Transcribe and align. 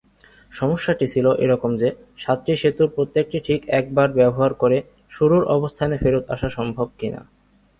সমস্যাটি 0.51 1.05
ছিল 1.07 1.25
এরকম 1.35 1.71
যে, 1.77 1.89
সাতটি 2.17 2.51
সেতুর 2.57 2.87
প্রত্যেকটি 2.95 3.37
ঠিক 3.39 3.61
একবার 3.71 4.07
ব্যবহার 4.11 4.51
করে 4.53 4.77
শুরুর 5.11 5.43
অবস্থানে 5.47 5.95
ফেরত 5.97 6.23
আসা 6.29 6.49
সম্ভব 6.49 6.87
কিনা। 6.99 7.21